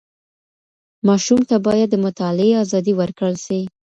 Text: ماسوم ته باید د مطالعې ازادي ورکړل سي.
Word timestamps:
ماسوم 1.07 1.41
ته 1.49 1.55
باید 1.67 1.89
د 1.91 1.95
مطالعې 2.05 2.53
ازادي 2.63 2.93
ورکړل 2.95 3.35
سي. 3.45 3.59